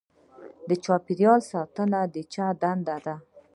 د 0.67 0.71
چاپیریال 0.83 1.41
ساتنه 1.51 1.99
د 2.13 2.15
چا 2.33 2.47
دنده 2.61 2.97
ده؟ 3.05 3.15